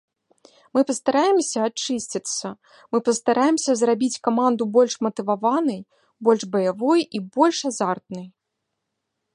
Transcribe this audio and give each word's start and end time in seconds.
Мы 0.75 0.79
пастараемся 0.89 1.57
ачысціцца, 1.69 2.47
мы 2.95 3.01
пастараемся 3.09 3.71
зрабіць 3.83 4.19
каманду 4.29 4.63
больш 4.79 4.93
матываванай, 5.09 5.79
больш 6.29 6.41
баявой 6.55 7.01
і 7.19 7.25
больш 7.39 7.57
азартнай. 7.73 8.27